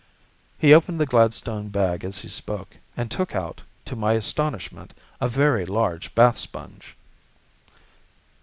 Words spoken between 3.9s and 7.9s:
my astonishment, a very large bath sponge. "He!